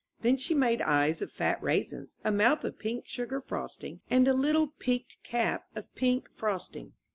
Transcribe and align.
Then 0.21 0.35
she 0.35 0.55
made 0.55 0.81
eyes 0.81 1.21
of 1.21 1.31
fat 1.31 1.61
raisins, 1.61 2.09
a 2.23 2.31
mouth 2.31 2.63
of 2.63 2.79
pink 2.79 3.07
sugar 3.07 3.39
frosting, 3.39 4.01
and 4.09 4.27
a 4.27 4.33
little 4.33 4.69
peaked 4.79 5.17
cap 5.21 5.65
of 5.75 5.93
pink 5.93 6.27
frosting. 6.35 6.93